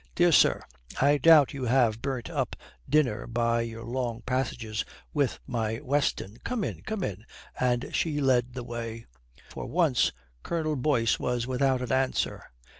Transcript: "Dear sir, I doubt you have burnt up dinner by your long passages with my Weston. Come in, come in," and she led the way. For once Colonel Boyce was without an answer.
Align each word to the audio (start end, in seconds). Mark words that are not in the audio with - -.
"Dear 0.15 0.31
sir, 0.31 0.63
I 0.99 1.19
doubt 1.19 1.53
you 1.53 1.65
have 1.65 2.01
burnt 2.01 2.27
up 2.27 2.55
dinner 2.89 3.27
by 3.27 3.61
your 3.61 3.83
long 3.85 4.23
passages 4.25 4.83
with 5.13 5.37
my 5.45 5.79
Weston. 5.79 6.37
Come 6.43 6.63
in, 6.63 6.81
come 6.81 7.03
in," 7.03 7.23
and 7.59 7.91
she 7.95 8.19
led 8.19 8.53
the 8.55 8.63
way. 8.63 9.05
For 9.51 9.67
once 9.67 10.11
Colonel 10.41 10.75
Boyce 10.75 11.19
was 11.19 11.45
without 11.45 11.83
an 11.83 11.91
answer. 11.91 12.43